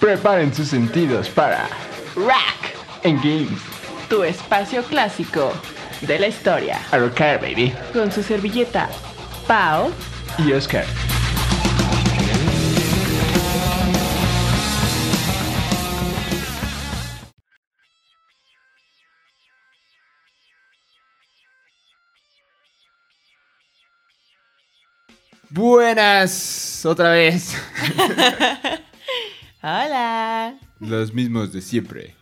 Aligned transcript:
Preparen 0.00 0.54
sus 0.54 0.68
sentidos 0.68 1.28
para 1.28 1.68
Rack, 2.14 2.76
En 3.02 3.16
Games. 3.16 3.60
tu 4.08 4.22
espacio 4.22 4.82
clásico 4.84 5.52
de 6.02 6.18
la 6.18 6.28
historia. 6.28 6.78
A 6.92 6.98
rocar, 6.98 7.40
baby. 7.40 7.74
Con 7.92 8.12
su 8.12 8.22
servilleta, 8.22 8.88
Pau. 9.46 9.90
Y 10.38 10.52
Oscar. 10.52 10.84
Buenas, 25.50 26.84
otra 26.84 27.10
vez. 27.10 27.54
Hola. 29.60 30.56
Los 30.78 31.12
mismos 31.12 31.52
de 31.52 31.60
siempre. 31.60 32.14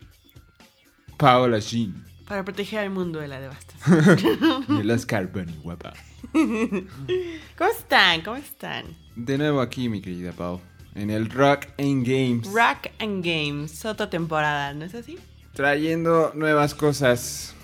Paola 1.18 1.58
Shin. 1.58 2.02
Para 2.27 2.44
proteger 2.44 2.80
al 2.80 2.90
mundo 2.90 3.20
de 3.20 3.28
la 3.28 3.40
devastación. 3.40 4.64
Y 4.68 4.80
el 4.80 4.90
Oscar 4.90 5.30
Bunny 5.30 5.54
guapa. 5.62 5.92
¿Cómo 6.32 7.70
están? 7.70 8.22
¿Cómo 8.22 8.36
están? 8.36 8.84
De 9.14 9.36
nuevo 9.36 9.60
aquí, 9.60 9.88
mi 9.88 10.00
querida 10.00 10.32
Pau. 10.32 10.60
En 10.94 11.10
el 11.10 11.28
Rock 11.28 11.66
and 11.78 12.06
Games. 12.06 12.50
Rack 12.52 12.92
and 13.00 13.22
Games, 13.22 13.84
otra 13.84 14.08
temporada, 14.08 14.72
¿no 14.72 14.86
es 14.86 14.94
así? 14.94 15.18
Trayendo 15.52 16.32
nuevas 16.34 16.74
cosas. 16.74 17.55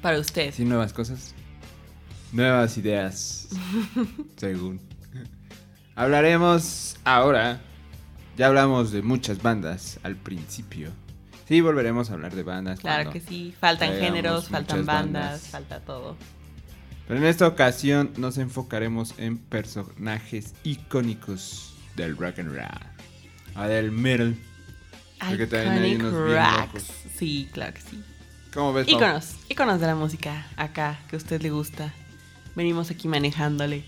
Para 0.00 0.20
usted. 0.20 0.52
¿Sí, 0.54 0.64
nuevas 0.64 0.92
cosas? 0.92 1.34
Nuevas 2.32 2.78
ideas. 2.78 3.48
según. 4.36 4.80
Hablaremos 5.96 6.96
ahora. 7.04 7.60
Ya 8.36 8.46
hablamos 8.48 8.90
de 8.90 9.02
muchas 9.02 9.42
bandas 9.42 10.00
al 10.02 10.16
principio. 10.16 10.90
Sí, 11.46 11.60
volveremos 11.60 12.10
a 12.10 12.14
hablar 12.14 12.34
de 12.34 12.42
bandas. 12.42 12.80
Claro 12.80 13.10
que 13.10 13.20
sí. 13.20 13.54
Faltan 13.60 13.92
géneros, 13.98 14.48
faltan 14.48 14.84
bandas, 14.84 15.22
bandas. 15.22 15.48
falta 15.48 15.80
todo. 15.80 16.16
Pero 17.06 17.20
en 17.20 17.26
esta 17.26 17.46
ocasión 17.46 18.12
nos 18.16 18.38
enfocaremos 18.38 19.14
en 19.18 19.38
personajes 19.38 20.54
icónicos 20.64 21.74
del 21.96 22.16
rock 22.16 22.38
and 22.38 22.54
roll. 22.54 23.56
O 23.56 23.68
del 23.68 23.92
metal. 23.92 24.36
Porque 25.28 25.46
también 25.46 25.82
hay 25.82 25.94
unos. 25.96 26.82
Sí, 27.16 27.48
claro 27.52 27.74
que 27.74 27.80
sí. 27.80 28.02
¿Cómo 28.52 28.72
ves, 28.72 28.86
Pau? 28.86 28.96
Íconos, 28.96 29.36
íconos 29.48 29.80
de 29.80 29.86
la 29.86 29.94
música 29.94 30.46
acá, 30.56 30.98
que 31.08 31.16
a 31.16 31.18
usted 31.18 31.40
le 31.42 31.50
gusta. 31.50 31.92
Venimos 32.56 32.90
aquí 32.90 33.06
manejándole. 33.06 33.84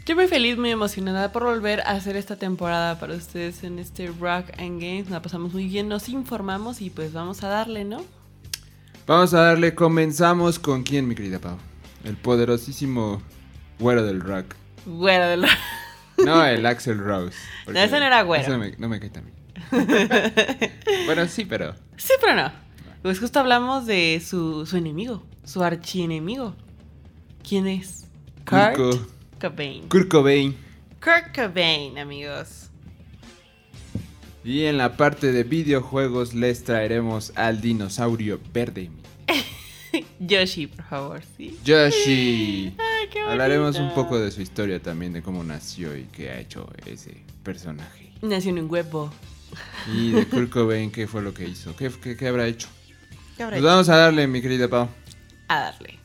Estoy 0.00 0.14
muy 0.14 0.28
feliz, 0.28 0.56
muy 0.56 0.70
emocionada 0.70 1.30
por 1.30 1.44
volver 1.44 1.82
a 1.82 1.90
hacer 1.90 2.16
esta 2.16 2.36
temporada 2.36 2.98
para 2.98 3.14
ustedes 3.14 3.62
en 3.64 3.78
este 3.78 4.06
Rock 4.06 4.46
and 4.58 4.80
Games. 4.80 5.10
La 5.10 5.20
pasamos 5.20 5.52
muy 5.52 5.66
bien, 5.66 5.88
nos 5.88 6.08
informamos 6.08 6.80
y 6.80 6.88
pues 6.88 7.12
vamos 7.12 7.44
a 7.44 7.48
darle, 7.48 7.84
¿no? 7.84 8.02
Vamos 9.06 9.34
a 9.34 9.42
darle, 9.42 9.74
comenzamos 9.74 10.58
con 10.58 10.84
quién, 10.84 11.06
mi 11.06 11.14
querida 11.14 11.38
Pau. 11.38 11.58
El 12.02 12.16
poderosísimo 12.16 13.20
güero 13.78 14.02
del 14.02 14.22
rock. 14.22 14.54
Güero 14.86 15.28
de 15.28 15.36
la... 15.36 15.48
No, 16.24 16.44
el 16.46 16.64
Axel 16.64 16.98
Rose. 16.98 17.36
No, 17.66 17.78
ese 17.78 18.00
no 18.00 18.06
era 18.06 18.22
güero. 18.22 18.48
no 18.48 18.58
me, 18.58 18.74
no 18.78 18.88
me 18.88 19.00
cae 19.00 19.10
tan 19.10 19.26
bien. 19.26 19.36
bueno, 21.06 21.28
sí, 21.28 21.44
pero. 21.44 21.74
Sí, 21.98 22.14
pero 22.22 22.34
no. 22.34 22.50
Pues 23.02 23.20
justo 23.20 23.38
hablamos 23.38 23.84
de 23.84 24.22
su, 24.26 24.64
su 24.64 24.78
enemigo, 24.78 25.22
su 25.44 25.62
archienemigo. 25.62 26.56
¿Quién 27.46 27.66
es? 27.66 28.06
Kurt 28.46 28.76
Kurt 28.76 29.19
Cobain. 29.40 29.88
Kurt 29.88 30.08
Cobain. 30.08 30.56
Kurt 31.02 31.34
Cobain, 31.34 31.98
amigos. 31.98 32.68
Y 34.44 34.64
en 34.64 34.78
la 34.78 34.96
parte 34.96 35.32
de 35.32 35.44
videojuegos 35.44 36.34
les 36.34 36.64
traeremos 36.64 37.32
al 37.36 37.60
dinosaurio 37.60 38.40
verde. 38.52 38.90
Yoshi, 40.20 40.66
por 40.66 40.84
favor, 40.86 41.20
¿sí? 41.36 41.58
Yoshi. 41.64 42.74
Ay, 42.78 43.08
qué 43.10 43.20
Hablaremos 43.20 43.76
un 43.76 43.92
poco 43.94 44.18
de 44.18 44.30
su 44.30 44.40
historia 44.40 44.80
también, 44.80 45.12
de 45.12 45.22
cómo 45.22 45.44
nació 45.44 45.96
y 45.96 46.04
qué 46.04 46.30
ha 46.30 46.38
hecho 46.40 46.70
ese 46.86 47.22
personaje. 47.42 48.12
Nació 48.22 48.50
en 48.50 48.60
un 48.60 48.70
huevo. 48.70 49.12
Y 49.94 50.10
de 50.12 50.26
Kurt 50.28 50.50
Cobain, 50.50 50.90
qué 50.90 51.06
fue 51.06 51.22
lo 51.22 51.34
que 51.34 51.48
hizo, 51.48 51.74
qué, 51.76 51.90
qué- 52.02 52.16
qué 52.16 52.28
habrá 52.28 52.46
hecho. 52.46 52.68
¿Qué 53.36 53.42
habrá 53.42 53.56
Pues 53.56 53.60
hecho? 53.62 53.70
vamos 53.70 53.88
a 53.88 53.96
darle, 53.96 54.26
mi 54.26 54.40
querida 54.40 54.68
Pau. 54.68 54.88
A 55.48 55.60
darle. 55.60 55.98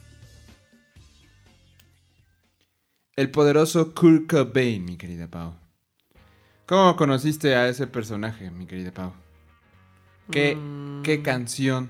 El 3.15 3.31
poderoso 3.31 3.93
Kurt 3.93 4.29
Cobain, 4.29 4.83
mi 4.83 4.97
querida 4.97 5.27
Pau. 5.27 5.53
¿Cómo 6.65 6.95
conociste 6.97 7.55
a 7.55 7.69
ese 7.69 7.87
personaje, 7.87 8.51
mi 8.51 8.65
querida 8.65 8.91
Pau? 8.91 9.13
¿Qué, 10.31 10.55
Mm. 10.55 11.03
qué 11.03 11.21
canción? 11.21 11.89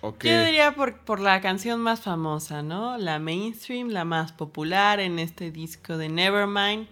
¿O 0.00 0.16
qué? 0.16 0.30
Yo 0.30 0.44
diría 0.44 0.74
por, 0.74 0.98
por 1.00 1.20
la 1.20 1.40
canción 1.40 1.80
más 1.80 2.00
famosa, 2.00 2.62
¿no? 2.62 2.98
La 2.98 3.18
mainstream, 3.18 3.90
la 3.90 4.04
más 4.04 4.32
popular 4.32 4.98
en 4.98 5.18
este 5.18 5.50
disco 5.52 5.96
de 5.96 6.08
Nevermind. 6.08 6.88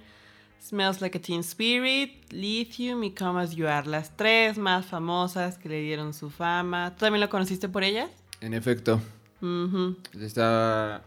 Smells 0.62 1.00
Like 1.00 1.16
a 1.18 1.22
Teen 1.22 1.40
Spirit, 1.40 2.30
Lithium 2.30 3.02
y 3.02 3.14
Come 3.14 3.40
As 3.40 3.56
You 3.56 3.66
Are. 3.66 3.88
Las 3.88 4.14
tres 4.16 4.58
más 4.58 4.84
famosas 4.86 5.56
que 5.56 5.70
le 5.70 5.80
dieron 5.80 6.12
su 6.12 6.28
fama. 6.30 6.90
¿Tú 6.94 7.00
también 7.06 7.22
lo 7.22 7.30
conociste 7.30 7.68
por 7.68 7.82
ellas? 7.82 8.10
En 8.42 8.52
efecto, 8.54 9.00
Ujú. 9.40 9.96
estaba. 10.20 11.02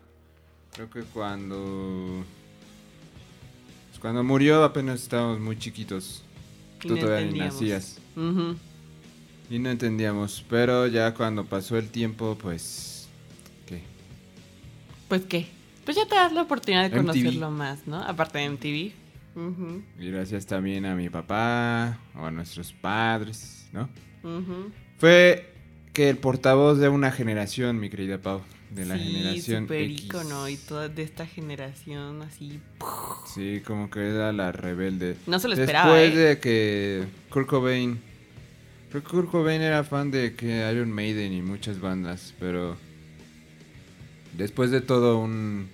Creo 0.73 0.89
que 0.89 1.01
cuando. 1.03 2.23
pues 3.89 4.00
cuando 4.00 4.23
murió 4.23 4.63
apenas 4.63 5.01
estábamos 5.01 5.39
muy 5.39 5.57
chiquitos. 5.57 6.23
Y 6.84 6.88
Tú 6.88 6.95
no 6.95 7.01
todavía 7.01 7.31
ni 7.31 7.39
nacías. 7.39 8.00
Y 9.50 9.59
no 9.59 9.69
entendíamos. 9.69 10.44
Pero 10.50 10.88
ya 10.88 11.13
cuando 11.13 11.45
pasó 11.45 11.78
el 11.78 11.89
tiempo, 11.89 12.38
pues. 12.41 13.07
¿Qué? 13.66 13.81
Pues 15.07 15.22
qué. 15.25 15.47
Pues 15.85 15.97
ya 15.97 16.06
te 16.07 16.16
das 16.16 16.33
la 16.33 16.41
oportunidad 16.44 16.89
de 16.89 16.97
MTV. 16.97 17.07
conocerlo 17.07 17.51
más, 17.51 17.85
¿no? 17.88 17.97
Aparte 18.01 18.39
de 18.39 18.45
MTV. 18.50 18.94
Ujú, 19.35 19.81
Y 20.00 20.12
gracias 20.12 20.45
también 20.45 20.85
a 20.85 20.95
mi 20.95 21.09
papá 21.09 21.97
o 22.16 22.23
a 22.25 22.29
nuestros 22.31 22.72
padres, 22.72 23.67
¿no? 23.73 23.89
Fue 25.00 25.51
que 25.91 26.09
el 26.09 26.17
portavoz 26.17 26.78
de 26.78 26.88
una 26.88 27.12
generación, 27.12 27.79
mi 27.79 27.89
querida 27.89 28.19
Pau, 28.19 28.41
de 28.73 28.85
la 28.85 28.97
sí, 28.97 29.03
generación 29.03 29.63
super 29.63 29.81
X. 29.81 30.06
ícono 30.06 30.50
y 30.50 30.57
toda 30.57 30.89
de 30.89 31.03
esta 31.03 31.25
generación 31.25 32.22
así. 32.22 32.59
Sí, 33.34 33.61
como 33.66 33.89
que 33.89 34.00
era 34.09 34.31
la 34.31 34.51
rebelde. 34.51 35.16
No 35.28 35.39
se 35.39 35.47
lo 35.47 35.56
Después 35.56 35.69
esperaba, 35.69 36.01
¿eh? 36.01 36.16
de 36.16 36.39
que 36.39 37.03
Kurt 37.29 37.47
Cobain, 37.47 38.00
creo 38.89 39.03
que 39.03 39.09
Kurt 39.09 39.29
Cobain 39.29 39.62
era 39.62 39.83
fan 39.83 40.12
de 40.12 40.35
que 40.35 40.69
Iron 40.72 40.91
Maiden 40.91 41.33
y 41.33 41.41
muchas 41.41 41.79
bandas, 41.79 42.33
pero 42.39 42.78
después 44.38 44.72
de 44.72 44.81
todo 44.81 45.19
un, 45.19 45.67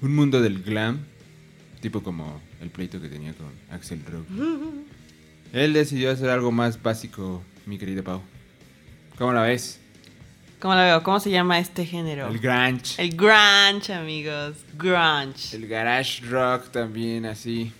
un 0.00 0.14
mundo 0.14 0.40
del 0.40 0.62
glam, 0.62 1.00
tipo 1.80 2.02
como 2.02 2.40
el 2.60 2.70
pleito 2.70 3.00
que 3.00 3.08
tenía 3.08 3.34
con 3.34 3.48
Axel 3.70 4.02
Rose, 4.06 4.26
él 5.52 5.72
decidió 5.72 6.10
hacer 6.10 6.30
algo 6.30 6.50
más 6.52 6.82
básico, 6.82 7.42
mi 7.66 7.78
querida 7.78 8.02
Pau. 8.02 8.22
¿Cómo 9.18 9.32
la 9.32 9.42
ves? 9.42 9.80
¿Cómo 10.60 10.74
la 10.74 10.84
veo? 10.84 11.02
¿Cómo 11.04 11.20
se 11.20 11.30
llama 11.30 11.58
este 11.60 11.86
género? 11.86 12.26
El 12.28 12.38
grunge. 12.40 13.00
El 13.00 13.16
grunge, 13.16 13.92
amigos. 13.94 14.56
Grunge. 14.76 15.54
El 15.56 15.68
garage 15.68 16.24
rock 16.26 16.70
también 16.70 17.26
así. 17.26 17.72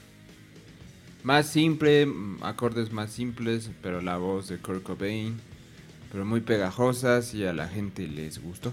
Más 1.25 1.47
simple, 1.47 2.07
acordes 2.43 2.93
más 2.93 3.11
simples, 3.11 3.71
pero 3.83 4.01
la 4.01 4.17
voz 4.19 4.49
de 4.49 4.59
Kurt 4.59 4.85
Cobain. 4.85 5.41
Pero 6.13 6.25
muy 6.25 6.41
pegajosas 6.41 7.35
y 7.35 7.45
a 7.45 7.53
la 7.53 7.67
gente 7.69 8.07
les 8.07 8.41
gustó. 8.41 8.73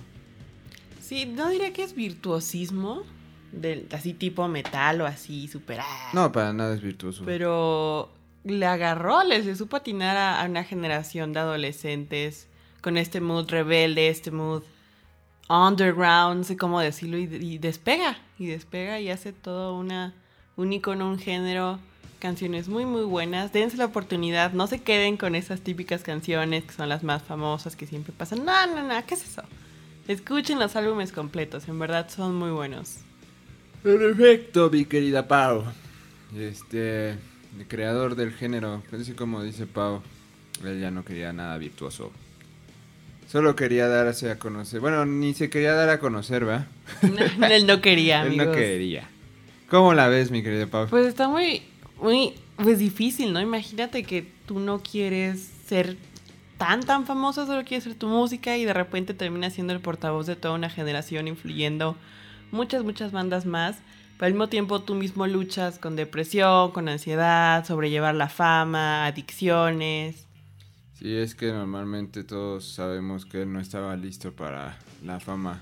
Sí, 1.02 1.26
no 1.26 1.50
diría 1.50 1.74
que 1.74 1.84
es 1.84 1.96
virtuosismo. 1.96 3.04
Del, 3.52 3.88
así 3.94 4.14
tipo 4.14 4.48
metal 4.50 5.00
o 5.02 5.06
así, 5.06 5.48
super. 5.48 5.80
ah, 5.82 6.10
No, 6.14 6.32
para 6.32 6.52
nada 6.54 6.76
es 6.76 6.82
virtuoso. 6.82 7.24
Pero 7.26 8.12
le 8.44 8.66
agarró, 8.66 9.24
le, 9.24 9.40
le 9.42 9.56
supo 9.56 9.78
atinar 9.78 10.18
a, 10.18 10.42
a 10.42 10.46
una 10.46 10.64
generación 10.66 11.32
de 11.34 11.40
adolescentes 11.40 12.48
con 12.86 12.98
este 12.98 13.20
mood 13.20 13.50
rebelde, 13.50 14.10
este 14.10 14.30
mood 14.30 14.62
underground, 15.50 16.38
no 16.38 16.44
sé 16.44 16.56
cómo 16.56 16.80
decirlo, 16.80 17.18
y, 17.18 17.58
despega, 17.58 18.20
y 18.38 18.46
despega 18.46 19.00
y 19.00 19.10
hace 19.10 19.34
todo 19.34 19.76
una, 19.76 20.14
un 20.56 20.72
icono, 20.72 21.10
un 21.10 21.18
género, 21.18 21.80
canciones 22.20 22.68
muy 22.68 22.86
muy 22.86 23.02
buenas. 23.02 23.52
Dense 23.52 23.76
la 23.76 23.86
oportunidad, 23.86 24.54
no 24.54 24.68
se 24.68 24.84
queden 24.84 25.18
con 25.18 25.34
esas 25.34 25.62
típicas 25.62 26.04
canciones 26.04 26.64
que 26.66 26.74
son 26.74 26.88
las 26.88 27.02
más 27.02 27.24
famosas 27.24 27.76
que 27.76 27.88
siempre 27.88 28.14
pasan. 28.16 28.46
No, 28.46 28.68
no, 28.68 28.84
no, 28.84 29.06
¿qué 29.08 29.16
es 29.16 29.26
eso? 29.26 29.42
Escuchen 30.08 30.60
los 30.60 30.76
álbumes 30.76 31.12
completos, 31.12 31.68
en 31.68 31.80
verdad 31.80 32.08
son 32.08 32.36
muy 32.36 32.52
buenos. 32.52 32.98
Perfecto, 33.82 34.70
mi 34.70 34.86
querida 34.86 35.28
Pau. 35.28 35.64
Este, 36.38 37.14
el 37.58 37.68
creador 37.68 38.16
del 38.16 38.32
género, 38.32 38.84
así 38.92 39.14
como 39.14 39.42
dice 39.42 39.66
Pau, 39.66 40.04
él 40.64 40.80
ya 40.80 40.92
no 40.92 41.04
quería 41.04 41.34
nada 41.34 41.58
virtuoso. 41.58 42.12
Solo 43.28 43.56
quería 43.56 43.88
darse 43.88 44.30
a 44.32 44.38
conocer. 44.38 44.80
Bueno, 44.80 45.06
ni 45.06 45.34
se 45.34 45.50
quería 45.50 45.74
dar 45.74 45.90
a 45.90 46.00
conocer, 46.00 46.48
¿va? 46.48 46.68
Él 47.50 47.66
no 47.66 47.82
quería, 47.82 48.22
Él 48.22 48.28
amigos. 48.28 48.48
no 48.48 48.52
quería. 48.54 49.10
¿Cómo 49.70 49.94
la 49.94 50.08
ves, 50.08 50.32
mi 50.32 50.44
querida 50.44 50.68
Pau? 50.68 50.88
Pues 50.88 51.08
está 51.08 51.28
muy, 51.28 51.64
muy 52.00 52.34
pues 52.56 52.80
difícil, 52.80 53.34
¿no? 53.34 53.42
Imagínate 53.42 54.04
que 54.04 54.28
tú 54.46 54.60
no 54.60 54.82
quieres 54.82 55.50
ser 55.68 55.98
tan, 56.58 56.82
tan 56.82 57.06
famoso, 57.06 57.46
solo 57.46 57.64
quieres 57.66 57.86
hacer 57.86 57.98
tu 57.98 58.08
música 58.08 58.58
y 58.58 58.66
de 58.66 58.74
repente 58.74 59.14
terminas 59.14 59.54
siendo 59.54 59.74
el 59.74 59.80
portavoz 59.80 60.28
de 60.28 60.36
toda 60.36 60.54
una 60.54 60.70
generación, 60.70 61.28
influyendo 61.28 61.98
muchas, 62.52 62.84
muchas 62.84 63.12
bandas 63.12 63.46
más. 63.46 63.78
Pero 64.18 64.28
al 64.28 64.34
mismo 64.34 64.48
tiempo 64.48 64.82
tú 64.82 64.96
mismo 64.96 65.28
luchas 65.28 65.78
con 65.78 65.96
depresión, 65.96 66.72
con 66.72 66.88
ansiedad, 66.88 67.66
sobrellevar 67.66 68.16
la 68.16 68.30
fama, 68.30 69.06
adicciones. 69.08 70.25
Sí, 70.96 71.14
es 71.14 71.36
que 71.36 71.52
normalmente 71.52 72.24
todos 72.24 72.72
sabemos 72.74 73.26
que 73.26 73.42
él 73.42 73.52
no 73.52 73.60
estaba 73.60 73.96
listo 73.98 74.34
para 74.34 74.80
la 75.04 75.20
fama. 75.20 75.62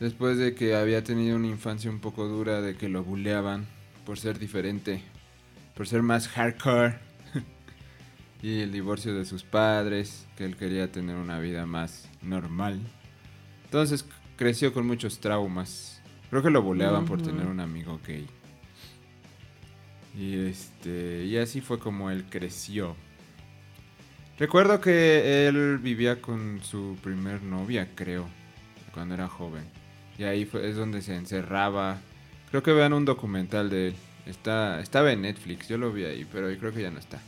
Después 0.00 0.38
de 0.38 0.56
que 0.56 0.74
había 0.74 1.04
tenido 1.04 1.36
una 1.36 1.46
infancia 1.46 1.88
un 1.88 2.00
poco 2.00 2.26
dura, 2.26 2.60
de 2.60 2.76
que 2.76 2.88
lo 2.88 3.04
buleaban 3.04 3.66
por 4.04 4.18
ser 4.18 4.40
diferente, 4.40 5.02
por 5.76 5.86
ser 5.86 6.02
más 6.02 6.26
hardcore. 6.26 6.98
y 8.42 8.60
el 8.60 8.72
divorcio 8.72 9.14
de 9.14 9.24
sus 9.24 9.44
padres, 9.44 10.26
que 10.36 10.44
él 10.44 10.56
quería 10.56 10.90
tener 10.90 11.14
una 11.14 11.38
vida 11.38 11.64
más 11.64 12.10
normal. 12.20 12.80
Entonces 13.66 14.04
creció 14.36 14.72
con 14.72 14.84
muchos 14.84 15.20
traumas. 15.20 16.02
Creo 16.28 16.42
que 16.42 16.50
lo 16.50 16.60
buleaban 16.60 17.04
por 17.04 17.22
tener 17.22 17.46
un 17.46 17.60
amigo 17.60 18.00
gay. 18.04 18.26
Y 20.18 20.38
este, 20.46 21.24
y 21.24 21.36
así 21.36 21.60
fue 21.60 21.78
como 21.78 22.10
él 22.10 22.24
creció. 22.28 22.96
Recuerdo 24.38 24.80
que 24.80 25.46
él 25.46 25.78
vivía 25.78 26.20
con 26.20 26.60
su 26.62 26.96
primer 27.02 27.42
novia, 27.42 27.88
creo, 27.94 28.26
cuando 28.92 29.14
era 29.14 29.28
joven. 29.28 29.62
Y 30.18 30.24
ahí 30.24 30.44
fue, 30.44 30.68
es 30.68 30.76
donde 30.76 31.02
se 31.02 31.14
encerraba. 31.14 31.98
Creo 32.50 32.62
que 32.62 32.72
vean 32.72 32.92
un 32.92 33.04
documental 33.04 33.70
de 33.70 33.88
él. 33.88 33.94
Está, 34.26 34.80
estaba 34.80 35.12
en 35.12 35.22
Netflix, 35.22 35.68
yo 35.68 35.78
lo 35.78 35.92
vi 35.92 36.04
ahí, 36.04 36.26
pero 36.32 36.48
creo 36.58 36.72
que 36.72 36.82
ya 36.82 36.90
no 36.90 36.98
está. 36.98 37.20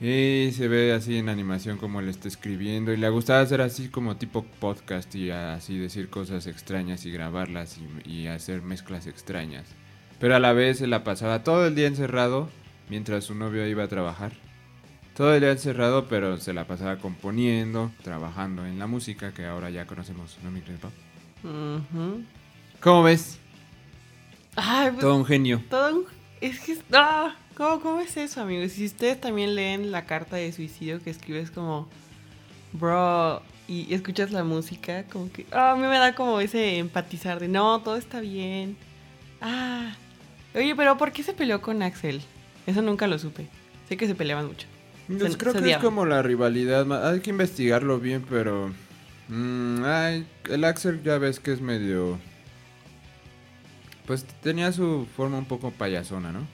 Y 0.00 0.50
se 0.52 0.68
ve 0.68 0.92
así 0.92 1.16
en 1.16 1.28
animación 1.28 1.78
como 1.78 2.00
él 2.00 2.08
está 2.10 2.28
escribiendo. 2.28 2.92
Y 2.92 2.98
le 2.98 3.08
gustaba 3.08 3.40
hacer 3.40 3.62
así 3.62 3.88
como 3.88 4.16
tipo 4.16 4.44
podcast 4.58 5.14
y 5.14 5.30
así 5.30 5.78
decir 5.78 6.10
cosas 6.10 6.46
extrañas 6.46 7.06
y 7.06 7.10
grabarlas 7.10 7.78
y, 8.04 8.10
y 8.10 8.26
hacer 8.26 8.60
mezclas 8.60 9.06
extrañas. 9.06 9.64
Pero 10.18 10.36
a 10.36 10.40
la 10.40 10.52
vez 10.52 10.78
se 10.78 10.86
la 10.86 11.04
pasaba 11.04 11.42
todo 11.42 11.66
el 11.66 11.74
día 11.74 11.86
encerrado 11.86 12.50
mientras 12.90 13.24
su 13.24 13.34
novio 13.34 13.66
iba 13.66 13.84
a 13.84 13.88
trabajar. 13.88 14.32
Todo 15.20 15.34
el 15.34 15.40
día 15.42 15.50
encerrado, 15.52 16.06
pero 16.08 16.38
se 16.38 16.54
la 16.54 16.64
pasaba 16.66 16.96
componiendo, 16.96 17.90
trabajando 18.02 18.64
en 18.64 18.78
la 18.78 18.86
música 18.86 19.34
que 19.34 19.44
ahora 19.44 19.68
ya 19.68 19.84
conocemos, 19.84 20.38
¿no, 20.42 20.50
mi 20.50 20.60
querido 20.62 20.78
Pau? 20.80 20.90
Ujú. 21.44 22.22
¿Cómo 22.80 23.02
ves? 23.02 23.38
Ay, 24.56 24.88
pues, 24.88 25.00
Todo 25.02 25.16
un 25.16 25.26
genio. 25.26 25.62
todo 25.68 25.94
un- 25.94 26.04
Es 26.40 26.58
que... 26.60 26.78
ah, 26.94 27.34
¿cómo, 27.54 27.80
¿Cómo 27.80 28.00
es 28.00 28.16
eso, 28.16 28.40
amigos? 28.40 28.72
Si 28.72 28.86
ustedes 28.86 29.20
también 29.20 29.54
leen 29.54 29.92
la 29.92 30.06
carta 30.06 30.36
de 30.36 30.50
suicidio 30.52 31.02
que 31.02 31.10
escribes 31.10 31.50
como... 31.50 31.86
Bro... 32.72 33.42
Y 33.68 33.92
escuchas 33.92 34.30
la 34.30 34.42
música, 34.42 35.04
como 35.04 35.30
que... 35.30 35.44
ah, 35.52 35.72
a 35.72 35.76
mí 35.76 35.82
me 35.82 35.98
da 35.98 36.14
como 36.14 36.40
ese 36.40 36.78
empatizar 36.78 37.40
de... 37.40 37.48
No, 37.48 37.80
todo 37.82 37.96
está 37.96 38.20
bien. 38.20 38.74
Ah... 39.42 39.94
Oye, 40.54 40.74
pero 40.74 40.96
¿por 40.96 41.12
qué 41.12 41.22
se 41.22 41.34
peleó 41.34 41.60
con 41.60 41.82
Axel? 41.82 42.22
Eso 42.66 42.80
nunca 42.80 43.06
lo 43.06 43.18
supe. 43.18 43.48
Sé 43.86 43.98
que 43.98 44.06
se 44.06 44.14
peleaban 44.14 44.46
mucho. 44.46 44.66
Pues 45.18 45.32
Se- 45.32 45.38
creo 45.38 45.52
se 45.52 45.60
que 45.60 45.70
es 45.72 45.78
como 45.78 46.06
la 46.06 46.22
rivalidad. 46.22 47.10
Hay 47.10 47.20
que 47.20 47.30
investigarlo 47.30 47.98
bien, 47.98 48.24
pero. 48.28 48.72
mm, 49.28 49.82
ay, 49.84 50.26
el 50.48 50.64
Axel 50.64 51.02
ya 51.02 51.18
ves 51.18 51.40
que 51.40 51.52
es 51.52 51.60
medio. 51.60 52.18
Pues 54.06 54.24
tenía 54.42 54.72
su 54.72 55.06
forma 55.16 55.38
un 55.38 55.44
poco 55.46 55.70
payasona, 55.70 56.32
¿no? 56.32 56.46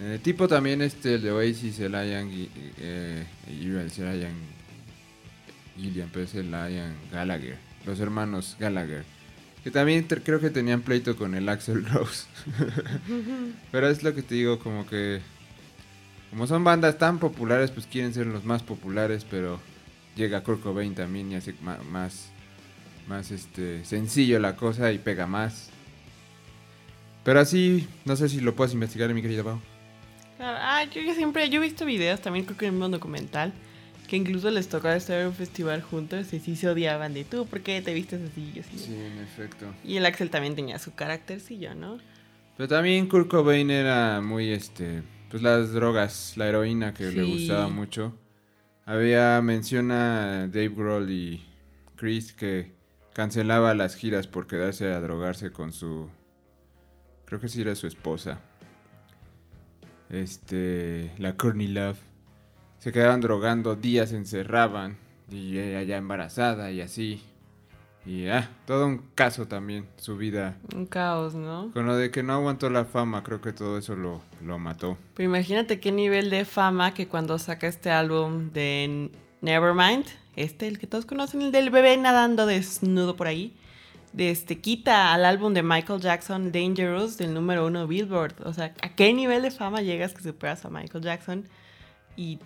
Eh, 0.00 0.18
tipo 0.22 0.46
también 0.48 0.80
este, 0.80 1.14
el 1.16 1.22
de 1.22 1.32
Oasis, 1.32 1.78
el 1.80 1.92
Ian. 1.92 2.30
Eh, 2.78 3.26
iba 3.60 3.80
a 3.80 3.84
decir 3.84 4.04
Ian. 4.04 4.32
Gillian, 5.76 6.08
pero 6.12 6.24
es 6.24 6.34
el 6.34 6.50
Ian 6.50 6.94
Gallagher. 7.12 7.56
Los 7.86 8.00
hermanos 8.00 8.56
Gallagher. 8.58 9.04
Que 9.62 9.70
también 9.70 10.04
creo 10.04 10.40
que 10.40 10.50
tenían 10.50 10.82
pleito 10.82 11.16
con 11.16 11.34
el 11.34 11.48
Axel 11.48 11.84
Rose. 11.92 12.26
Pero 13.72 13.88
es 13.88 14.02
lo 14.02 14.14
que 14.14 14.22
te 14.22 14.36
digo, 14.36 14.58
como 14.60 14.86
que. 14.86 15.20
Como 16.30 16.46
son 16.46 16.62
bandas 16.64 16.98
tan 16.98 17.18
populares, 17.18 17.70
pues 17.70 17.86
quieren 17.86 18.12
ser 18.12 18.26
los 18.26 18.44
más 18.44 18.62
populares, 18.62 19.24
pero 19.28 19.60
llega 20.16 20.42
Kurt 20.42 20.62
Cobain 20.62 20.94
también 20.94 21.32
y 21.32 21.36
hace 21.36 21.54
más. 21.90 22.30
Más 23.08 23.30
este. 23.30 23.84
sencillo 23.86 24.38
la 24.38 24.54
cosa 24.56 24.92
y 24.92 24.98
pega 24.98 25.26
más. 25.26 25.70
Pero 27.24 27.40
así, 27.40 27.88
no 28.04 28.16
sé 28.16 28.28
si 28.28 28.40
lo 28.40 28.54
puedes 28.54 28.74
investigar, 28.74 29.12
mi 29.14 29.22
querida 29.22 29.42
Pau. 29.42 29.60
Claro, 30.36 30.58
Ah, 30.60 30.84
yo, 30.84 31.00
yo 31.02 31.14
siempre, 31.14 31.48
yo 31.48 31.60
he 31.60 31.64
visto 31.64 31.84
videos 31.86 32.20
también, 32.20 32.44
creo 32.44 32.56
que 32.58 32.66
en 32.66 32.74
mismo 32.74 32.88
documental, 32.90 33.52
que 34.06 34.16
incluso 34.16 34.50
les 34.50 34.68
tocaba 34.68 34.94
estar 34.94 35.18
en 35.20 35.28
un 35.28 35.34
festival 35.34 35.82
juntos 35.82 36.32
y 36.32 36.38
sí 36.40 36.54
se 36.54 36.68
odiaban 36.68 37.14
de 37.14 37.24
tú, 37.24 37.46
¿por 37.46 37.60
qué 37.60 37.80
te 37.82 37.92
vistes 37.94 38.20
así? 38.30 38.52
Y, 38.54 38.60
así. 38.60 38.78
Sí, 38.78 38.94
en 38.94 39.18
efecto. 39.22 39.66
y 39.84 39.96
el 39.96 40.06
Axel 40.06 40.30
también 40.30 40.54
tenía 40.54 40.78
su 40.78 40.94
caráctercillo, 40.94 41.74
¿no? 41.74 41.98
Pero 42.56 42.68
también 42.68 43.08
Kurt 43.08 43.28
Cobain 43.28 43.70
era 43.70 44.20
muy 44.20 44.50
este. 44.50 45.02
Pues 45.30 45.42
las 45.42 45.72
drogas, 45.72 46.34
la 46.36 46.48
heroína 46.48 46.94
que 46.94 47.10
le 47.10 47.22
gustaba 47.22 47.68
mucho. 47.68 48.14
Había, 48.86 49.40
menciona 49.42 50.46
Dave 50.46 50.70
Grohl 50.70 51.10
y 51.10 51.44
Chris 51.96 52.32
que 52.32 52.72
cancelaba 53.12 53.74
las 53.74 53.94
giras 53.94 54.26
por 54.26 54.46
quedarse 54.46 54.86
a 54.92 55.00
drogarse 55.00 55.52
con 55.52 55.72
su. 55.72 56.08
Creo 57.26 57.40
que 57.40 57.48
sí 57.48 57.60
era 57.60 57.74
su 57.74 57.86
esposa. 57.86 58.40
Este. 60.08 61.12
La 61.18 61.36
Courtney 61.36 61.68
Love. 61.68 61.98
Se 62.78 62.92
quedaban 62.92 63.20
drogando, 63.20 63.76
días 63.76 64.10
se 64.10 64.16
encerraban. 64.16 64.96
Y 65.30 65.58
ella 65.58 65.82
ya 65.82 65.98
embarazada 65.98 66.70
y 66.70 66.80
así. 66.80 67.22
Y 68.08 68.26
ah, 68.28 68.48
todo 68.66 68.86
un 68.86 69.02
caso 69.14 69.46
también, 69.46 69.86
su 69.98 70.16
vida. 70.16 70.56
Un 70.74 70.86
caos, 70.86 71.34
¿no? 71.34 71.70
Con 71.74 71.84
lo 71.84 71.94
de 71.94 72.10
que 72.10 72.22
no 72.22 72.32
aguantó 72.32 72.70
la 72.70 72.86
fama, 72.86 73.22
creo 73.22 73.42
que 73.42 73.52
todo 73.52 73.76
eso 73.76 73.96
lo, 73.96 74.22
lo 74.42 74.58
mató. 74.58 74.96
Pero 75.14 75.28
imagínate 75.28 75.78
qué 75.78 75.92
nivel 75.92 76.30
de 76.30 76.46
fama 76.46 76.94
que 76.94 77.06
cuando 77.06 77.38
saca 77.38 77.66
este 77.66 77.90
álbum 77.90 78.50
de 78.50 79.10
Nevermind, 79.42 80.06
este, 80.36 80.68
el 80.68 80.78
que 80.78 80.86
todos 80.86 81.04
conocen, 81.04 81.42
el 81.42 81.52
del 81.52 81.68
bebé 81.68 81.98
nadando 81.98 82.46
desnudo 82.46 83.14
por 83.14 83.26
ahí, 83.26 83.54
de 84.14 84.30
este, 84.30 84.58
quita 84.58 85.12
al 85.12 85.26
álbum 85.26 85.52
de 85.52 85.62
Michael 85.62 86.00
Jackson, 86.00 86.50
Dangerous, 86.50 87.18
del 87.18 87.34
número 87.34 87.66
uno 87.66 87.86
Billboard. 87.86 88.36
O 88.46 88.54
sea, 88.54 88.72
¿a 88.80 88.88
qué 88.94 89.12
nivel 89.12 89.42
de 89.42 89.50
fama 89.50 89.82
llegas 89.82 90.14
que 90.14 90.22
superas 90.22 90.64
a 90.64 90.70
Michael 90.70 91.04
Jackson? 91.04 91.44
Y 92.16 92.38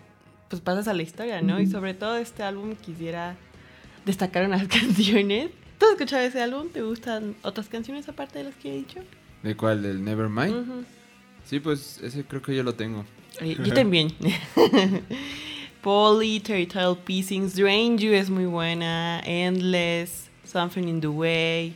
pues 0.49 0.61
pasas 0.61 0.89
a 0.89 0.93
la 0.93 1.03
historia, 1.03 1.41
¿no? 1.41 1.61
Y 1.61 1.69
sobre 1.69 1.95
todo 1.95 2.17
este 2.17 2.43
álbum 2.43 2.75
quisiera 2.75 3.37
destacar 4.05 4.45
unas 4.45 4.67
canciones. 4.69 5.51
¿Tú 5.83 5.87
has 5.87 5.93
escuchado 5.95 6.23
ese 6.23 6.41
álbum? 6.41 6.69
¿Te 6.69 6.81
gustan 6.81 7.35
otras 7.43 7.69
canciones 7.69 8.09
aparte 8.09 8.39
de 8.39 8.45
las 8.45 8.55
que 8.55 8.71
he 8.73 8.77
dicho? 8.77 9.01
¿De 9.43 9.57
cuál? 9.57 9.83
¿Del 9.83 10.05
Nevermind? 10.05 10.87
Sí, 11.45 11.59
pues 11.59 11.99
ese 12.05 12.23
creo 12.23 12.41
que 12.41 12.55
yo 12.55 12.63
lo 12.63 12.77
tengo. 12.77 13.05
Eh, 13.41 13.57
Yo 13.65 13.75
también. 13.75 14.15
Polly, 15.83 16.39
Territorial 16.39 16.97
Piecings, 16.99 17.57
Drain 17.57 17.99
You 17.99 18.13
es 18.13 18.31
muy 18.31 18.47
buena. 18.47 19.21
Endless, 19.27 20.31
Something 20.45 20.85
in 20.87 21.01
the 21.01 21.09
Way. 21.09 21.75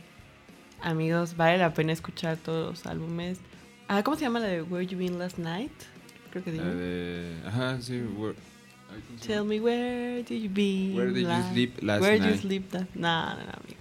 Amigos, 0.83 1.35
vale 1.35 1.57
la 1.57 1.73
pena 1.73 1.91
escuchar 1.91 2.37
todos 2.37 2.77
los 2.77 2.85
álbumes. 2.85 3.39
Ah, 3.89 4.03
¿cómo 4.03 4.15
se 4.15 4.23
llama 4.23 4.39
la 4.39 4.47
de 4.47 4.61
Where 4.61 4.87
You 4.87 4.97
Been 4.97 5.19
Last 5.19 5.37
Night? 5.37 5.73
Creo 6.31 6.45
que. 6.45 6.53
La 6.53 6.63
de... 6.63 7.33
Ajá, 7.45 7.81
sí. 7.81 7.95
where- 8.15 8.35
ay, 8.89 9.01
¿cómo 9.05 9.19
se 9.19 9.27
Tell 9.27 9.43
me 9.43 9.59
where 9.59 10.23
did 10.23 10.41
you 10.43 10.49
be? 10.49 10.93
Where 10.95 11.11
did 11.11 11.27
you 11.27 11.51
sleep 11.51 11.83
last 11.83 12.01
Where 12.01 12.13
did 12.13 12.21
night? 12.21 12.35
you 12.35 12.41
sleep 12.41 12.73
last 12.73 12.95
No, 12.95 13.01
no, 13.31 13.35
no, 13.35 13.41
amigo. 13.41 13.76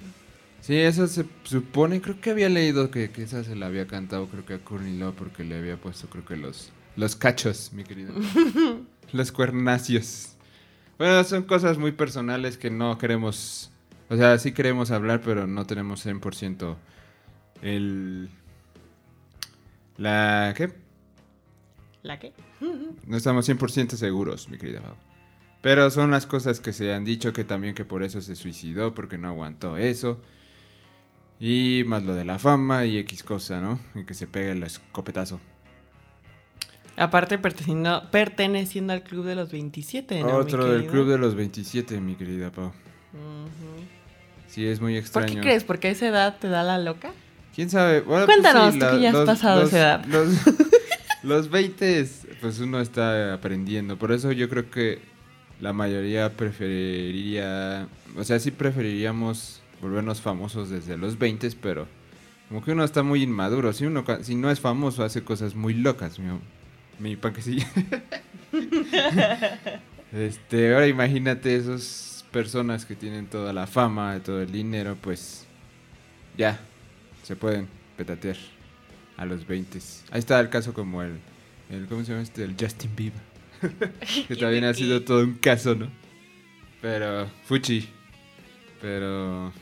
Sí, 0.67 0.75
eso 0.75 1.07
se 1.07 1.25
supone, 1.45 2.01
creo 2.01 2.21
que 2.21 2.31
había 2.31 2.49
leído 2.49 2.91
que, 2.91 3.13
que 3.13 3.23
esa 3.23 3.45
se 3.45 3.55
la 3.55 3.67
había 3.67 3.87
cantado, 3.87 4.27
creo 4.27 4.45
que 4.45 4.55
a 4.55 4.59
Courtney 4.59 4.99
Love, 4.99 5.15
porque 5.15 5.45
le 5.45 5.57
había 5.57 5.77
puesto, 5.77 6.09
creo 6.09 6.25
que 6.25 6.37
los, 6.37 6.73
los 6.97 7.15
cachos, 7.15 7.71
mi 7.73 7.85
querido. 7.85 8.13
los 9.13 9.31
cuernacios. 9.31 10.35
Bueno, 10.99 11.23
son 11.23 11.45
cosas 11.45 11.79
muy 11.79 11.93
personales 11.93 12.59
que 12.59 12.69
no 12.69 12.99
queremos, 12.99 13.71
o 14.09 14.17
sea, 14.17 14.37
sí 14.39 14.51
queremos 14.51 14.91
hablar, 14.91 15.21
pero 15.25 15.47
no 15.47 15.67
tenemos 15.67 16.05
100% 16.05 16.75
el... 17.63 18.29
La... 19.99 20.53
¿Qué? 20.57 20.73
¿La 22.03 22.19
qué? 22.19 22.33
No 23.07 23.17
estamos 23.17 23.49
100% 23.49 23.91
seguros, 23.91 24.49
mi 24.49 24.59
querida 24.59 24.81
Pau. 24.81 24.97
Pero 25.63 25.93
son 25.93 26.11
las 26.11 26.27
cosas 26.27 26.59
que 26.59 26.73
se 26.73 26.93
han 26.93 27.05
dicho 27.05 27.33
que 27.33 27.45
también 27.45 27.77
que 27.77 27.85
por 27.85 28.03
eso 28.03 28.21
se 28.21 28.35
suicidó, 28.35 28.95
porque 28.95 29.17
no 29.17 29.29
aguantó 29.29 29.77
eso. 29.77 30.21
Y 31.39 31.83
más 31.87 32.03
lo 32.03 32.15
de 32.15 32.25
la 32.25 32.39
fama 32.39 32.85
y 32.87 32.99
X 32.99 33.23
cosa, 33.23 33.61
¿no? 33.61 33.79
Y 33.95 34.05
que 34.05 34.15
se 34.15 34.27
pegue 34.27 34.53
el 34.53 34.63
escopetazo. 34.63 35.41
Aparte, 36.97 37.37
perteneciendo, 37.37 38.09
perteneciendo 38.11 38.93
al 38.95 39.03
club 39.03 39.27
de 39.27 39.35
los 39.35 39.51
27, 39.53 40.23
¿no? 40.23 40.37
Otro 40.37 40.73
del 40.73 40.87
club 40.87 41.09
de 41.09 41.19
los 41.19 41.35
27, 41.35 42.01
mi 42.01 42.15
querida 42.15 42.51
Pau. 42.51 42.69
Ujú. 43.13 43.85
Sí, 44.49 44.67
es 44.67 44.81
muy 44.81 44.95
¿Por 44.95 45.01
extraño. 45.01 45.35
qué 45.35 45.41
crees? 45.41 45.65
¿Porque 45.65 45.89
a 45.89 45.91
esa 45.91 46.09
edad 46.09 46.39
te 46.39 46.49
da 46.49 46.63
la 46.63 46.79
loca? 46.79 47.13
¿Quién 47.55 47.69
sabe? 47.69 48.01
Bueno, 48.01 48.25
Cuéntanos, 48.25 48.73
sí, 48.73 48.81
tú 48.81 48.87
que 48.91 49.01
ya 49.01 49.11
has 49.11 49.27
pasado 49.27 49.63
esa 49.65 49.79
edad. 49.79 50.05
Los, 50.07 50.29
Los 51.23 51.51
20, 51.51 52.09
pues 52.41 52.61
uno 52.61 52.81
está 52.81 53.35
aprendiendo. 53.35 53.99
Por 53.99 54.13
eso 54.13 54.33
yo 54.33 54.49
creo 54.49 54.71
que 54.71 55.01
la 55.61 55.73
mayoría 55.73 56.33
preferiría. 56.33 57.89
O 58.17 58.25
sea, 58.25 58.39
sí 58.39 58.51
preferiríamos 58.53 59.61
volvernos 59.81 60.21
famosos 60.21 60.71
desde 60.71 60.97
los 60.97 61.19
20, 61.19 61.51
pero 61.61 61.87
como 62.49 62.65
que 62.65 62.73
uno 62.73 62.85
está 62.85 63.03
muy 63.03 63.23
inmaduro. 63.23 63.73
Si 63.73 63.85
uno 63.87 64.05
si 64.23 64.35
no 64.35 64.51
es 64.51 64.61
famoso, 64.61 65.05
hace 65.05 65.23
cosas 65.23 65.55
muy 65.55 65.75
locas, 65.75 66.19
mi, 66.19 66.39
mi 66.99 67.17
panquecillo. 67.17 67.67
este, 70.13 70.75
ahora 70.75 70.87
imagínate 70.87 71.57
esas 71.57 72.25
personas 72.31 72.85
que 72.85 72.95
tienen 72.95 73.27
toda 73.27 73.53
la 73.53 73.67
fama, 73.67 74.21
todo 74.25 74.43
el 74.43 74.53
dinero, 74.53 74.97
pues 75.01 75.47
ya 76.37 76.61
se 77.23 77.37
pueden 77.37 77.69
petatear 77.97 78.37
a 79.17 79.25
los 79.25 79.47
20. 79.47 79.79
Ahí 80.11 80.19
está 80.19 80.39
el 80.41 80.49
caso 80.49 80.75
como 80.75 81.03
el, 81.03 81.19
el 81.71 81.87
¿cómo 81.87 82.05
se 82.05 82.13
llama 82.13 82.23
este? 82.23 82.45
El 82.45 82.55
Justin 82.59 82.95
Bieber. 82.95 83.37
que 84.29 84.37
también 84.41 84.65
ha 84.65 84.75
sido 84.75 85.03
todo 85.03 85.23
un 85.23 85.35
caso, 85.35 85.75
¿no? 85.75 85.91
Pero, 86.81 87.29
fuchi. 87.45 87.89
Pero, 88.81 89.53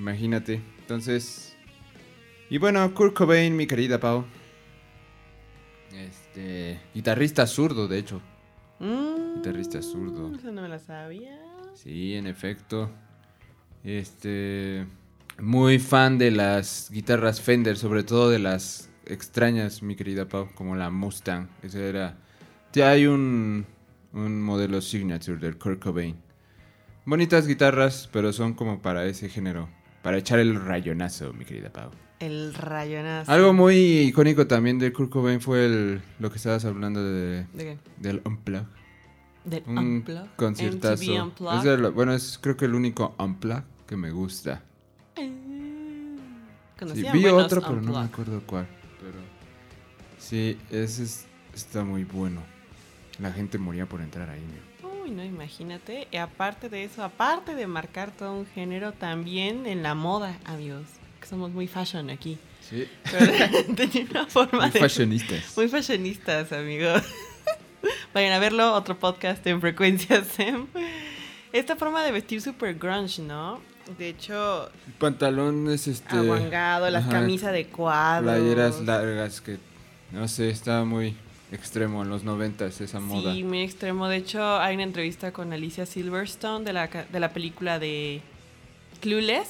imagínate. 0.00 0.62
Entonces, 0.80 1.54
y 2.48 2.58
bueno, 2.58 2.92
Kurt 2.94 3.14
Cobain, 3.14 3.54
mi 3.54 3.66
querida 3.66 4.00
Pau. 4.00 4.24
Este, 5.94 6.80
guitarrista 6.94 7.46
zurdo, 7.46 7.86
de 7.86 7.98
hecho. 7.98 8.20
Mm, 8.78 9.36
Guitarrista 9.36 9.82
zurdo. 9.82 10.34
Eso 10.34 10.50
no 10.50 10.62
me 10.62 10.68
la 10.68 10.78
sabía. 10.78 11.38
Sí, 11.74 12.14
en 12.14 12.26
efecto. 12.26 12.90
Este. 13.84 14.86
Muy 15.38 15.78
fan 15.78 16.18
de 16.18 16.30
las 16.30 16.90
guitarras 16.90 17.40
Fender, 17.40 17.76
sobre 17.76 18.02
todo 18.02 18.28
de 18.30 18.38
las 18.38 18.90
extrañas, 19.06 19.82
mi 19.82 19.96
querida 19.96 20.26
Pau, 20.26 20.48
como 20.54 20.76
la 20.76 20.90
Mustang. 20.90 21.48
Ese 21.62 21.88
era. 21.88 22.18
Ya 22.72 22.90
hay 22.90 23.06
un, 23.06 23.66
un 24.12 24.42
modelo 24.42 24.80
signature 24.80 25.38
del 25.38 25.58
Kurt 25.58 25.82
Cobain. 25.82 26.16
Bonitas 27.04 27.46
guitarras, 27.46 28.08
pero 28.12 28.32
son 28.32 28.54
como 28.54 28.82
para 28.82 29.04
ese 29.06 29.28
género. 29.28 29.68
Para 30.02 30.16
echar 30.18 30.38
el 30.38 30.54
rayonazo, 30.64 31.32
mi 31.32 31.44
querida 31.44 31.70
Pau. 31.70 31.90
El 32.20 32.52
rayonazo. 32.54 33.30
Algo 33.30 33.52
muy 33.52 33.74
icónico 34.00 34.46
también 34.46 34.78
de 34.78 34.92
Kurt 34.92 35.10
Cobain 35.10 35.40
fue 35.40 35.64
el, 35.66 36.02
lo 36.18 36.30
que 36.30 36.36
estabas 36.36 36.64
hablando 36.64 37.02
de, 37.02 37.46
¿De 37.52 37.64
qué? 37.64 37.78
del 37.98 38.20
Unplug. 38.24 38.64
Del 39.44 39.62
Un 39.66 39.78
Unplug. 39.78 40.28
conciertazo. 40.36 41.02
Es 41.02 41.94
bueno, 41.94 42.12
es 42.14 42.38
creo 42.42 42.56
que 42.56 42.66
el 42.66 42.74
único 42.74 43.14
Unplug 43.18 43.62
que 43.86 43.96
me 43.96 44.10
gusta. 44.10 44.62
Eh, 45.16 45.30
Sí, 46.94 47.04
vi 47.12 47.26
otro, 47.26 47.60
pero 47.60 47.80
no 47.82 47.92
me 48.00 48.06
acuerdo 48.06 48.42
cuál. 48.46 48.66
Pero 49.00 49.18
sí, 50.18 50.58
ese 50.70 51.02
es- 51.02 51.26
está 51.54 51.84
muy 51.84 52.04
bueno. 52.04 52.42
La 53.18 53.32
gente 53.32 53.58
moría 53.58 53.84
por 53.86 54.00
entrar 54.00 54.30
ahí. 54.30 54.40
mío. 54.40 54.69
No, 55.10 55.24
imagínate. 55.24 56.06
Y 56.10 56.16
aparte 56.16 56.68
de 56.68 56.84
eso, 56.84 57.02
aparte 57.02 57.54
de 57.54 57.66
marcar 57.66 58.12
todo 58.12 58.32
un 58.32 58.46
género, 58.46 58.92
también 58.92 59.66
en 59.66 59.82
la 59.82 59.94
moda, 59.94 60.38
amigos. 60.44 60.86
Que 61.20 61.26
somos 61.26 61.50
muy 61.50 61.66
fashion 61.66 62.10
aquí. 62.10 62.38
Sí. 62.60 62.88
Tenía 63.76 64.06
una 64.10 64.26
forma 64.26 64.62
Muy 64.62 64.70
de... 64.70 64.78
fashionistas. 64.78 65.56
Muy 65.56 65.68
fashionistas, 65.68 66.52
amigos. 66.52 67.02
Vayan 68.14 68.32
a 68.32 68.38
verlo, 68.38 68.72
otro 68.74 68.98
podcast 68.98 69.44
en 69.46 69.60
Frecuencia 69.60 70.22
SEM. 70.24 70.66
Esta 71.52 71.74
forma 71.76 72.04
de 72.04 72.12
vestir 72.12 72.40
super 72.40 72.74
grunge, 72.74 73.22
¿no? 73.22 73.60
De 73.98 74.10
hecho, 74.10 74.70
Pantalones, 74.98 75.88
este. 75.88 76.16
aguangado, 76.16 76.88
las 76.90 77.04
ajá, 77.04 77.12
camisas 77.12 77.52
de 77.52 77.66
cuadros. 77.66 78.32
Playeras 78.32 78.80
largas 78.82 79.40
que. 79.40 79.58
No 80.12 80.28
sé, 80.28 80.50
estaba 80.50 80.84
muy 80.84 81.16
extremo 81.52 82.02
en 82.02 82.08
los 82.10 82.24
noventas 82.24 82.80
esa 82.80 83.00
moda. 83.00 83.34
Sí, 83.34 83.44
muy 83.44 83.60
extremo. 83.62 84.08
De 84.08 84.16
hecho, 84.16 84.58
hay 84.58 84.74
una 84.74 84.84
entrevista 84.84 85.32
con 85.32 85.52
Alicia 85.52 85.86
Silverstone 85.86 86.64
de 86.64 86.72
la, 86.72 86.86
de 86.88 87.20
la 87.20 87.32
película 87.32 87.78
de 87.78 88.20
Clueless. 89.00 89.48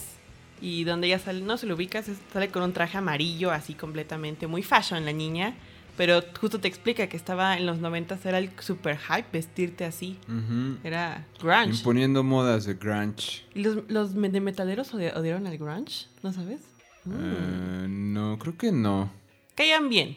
Y 0.62 0.84
donde 0.84 1.06
ella 1.06 1.18
sale, 1.18 1.40
no 1.40 1.56
se 1.56 1.66
lo 1.66 1.74
ubicas, 1.74 2.04
sale 2.34 2.50
con 2.50 2.62
un 2.62 2.74
traje 2.74 2.98
amarillo, 2.98 3.50
así 3.50 3.72
completamente, 3.72 4.46
muy 4.46 4.62
fashion 4.62 5.06
la 5.06 5.12
niña. 5.12 5.54
Pero 5.96 6.22
justo 6.38 6.60
te 6.60 6.68
explica 6.68 7.06
que 7.08 7.16
estaba 7.16 7.56
en 7.56 7.64
los 7.64 7.78
90 7.78 8.18
era 8.24 8.38
el 8.38 8.50
super 8.60 8.98
hype 8.98 9.26
vestirte 9.32 9.84
así. 9.86 10.18
Ujú. 10.28 10.76
Era 10.84 11.26
grunge. 11.40 11.78
Imponiendo 11.78 12.22
modas 12.22 12.66
de 12.66 12.74
grunge. 12.74 13.42
¿Y 13.54 13.62
los, 13.62 13.78
los 13.88 14.14
de 14.14 14.40
metaleros 14.40 14.92
odi- 14.92 15.14
odiaron 15.16 15.46
al 15.46 15.56
grunge? 15.56 16.06
¿No 16.22 16.30
sabes? 16.32 16.60
Mm. 17.06 17.12
Eh, 17.14 17.86
no, 17.88 18.38
creo 18.38 18.56
que 18.58 18.70
no. 18.70 19.10
Caían 19.54 19.88
bien. 19.88 20.16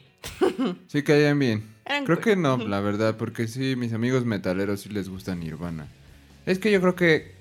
Sí 0.88 1.04
caían 1.04 1.40
bien. 1.40 1.64
Creo 2.06 2.20
que 2.20 2.36
no, 2.36 2.58
la 2.58 2.80
verdad, 2.80 3.18
porque 3.18 3.48
sí, 3.48 3.76
mis 3.76 3.94
amigos 3.94 4.26
metaleros 4.26 4.82
sí 4.82 4.90
les 4.90 5.10
gusta 5.10 5.36
Nirvana. 5.36 5.88
Es 6.46 6.60
que 6.60 6.72
yo 6.72 6.80
creo 6.82 6.96
que 6.96 7.34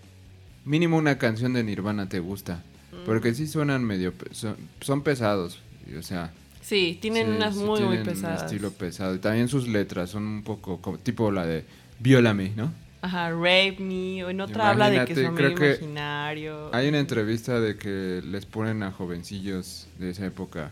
mínimo 0.64 0.96
una 0.96 1.18
canción 1.18 1.52
de 1.52 1.62
Nirvana 1.62 2.08
te 2.08 2.18
gusta. 2.20 2.62
Mm. 2.92 3.04
Porque 3.06 3.34
sí 3.34 3.46
suenan 3.46 3.84
medio... 3.84 4.12
pe- 4.12 4.34
Son, 4.34 4.56
son 4.80 5.02
pesados. 5.02 5.60
O 5.98 6.02
sea... 6.02 6.32
Sí, 6.60 6.98
tienen 7.00 7.26
sí, 7.28 7.32
unas 7.36 7.54
sí 7.56 7.64
muy, 7.64 7.80
muy 7.82 7.98
pesadas. 7.98 8.40
Un 8.42 8.46
estilo 8.46 8.70
pesado. 8.72 9.14
Y 9.14 9.18
también 9.18 9.48
sus 9.48 9.66
letras 9.66 10.10
son 10.10 10.24
un 10.24 10.42
poco 10.44 10.80
como, 10.80 10.98
tipo 10.98 11.30
la 11.32 11.44
de 11.46 11.64
Viólame, 11.98 12.52
¿no? 12.56 12.72
Ajá, 13.00 13.30
Rape 13.30 13.78
Me. 13.80 14.24
O 14.24 14.30
en 14.30 14.40
otra 14.40 14.70
habla 14.70 14.88
de 14.90 15.04
que 15.04 15.12
Imagínate, 15.12 15.26
son 15.26 15.34
creo 15.34 15.54
que 15.56 15.70
imaginario. 15.84 16.72
Hay 16.74 16.88
una 16.88 17.00
entrevista 17.00 17.58
de 17.58 17.76
que 17.76 18.22
les 18.24 18.46
ponen 18.46 18.82
a 18.84 18.92
jovencillos 18.92 19.88
de 19.98 20.10
esa 20.10 20.24
época 20.26 20.70